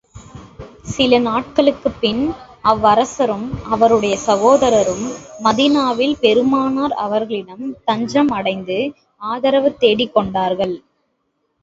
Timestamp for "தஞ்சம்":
7.83-8.29